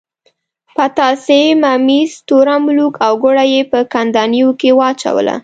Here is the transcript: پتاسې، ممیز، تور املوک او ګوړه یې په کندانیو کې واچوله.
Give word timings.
پتاسې، 0.75 1.41
ممیز، 1.63 2.11
تور 2.27 2.47
املوک 2.57 2.93
او 3.05 3.13
ګوړه 3.23 3.43
یې 3.53 3.61
په 3.71 3.79
کندانیو 3.93 4.49
کې 4.59 4.69
واچوله. 4.79 5.35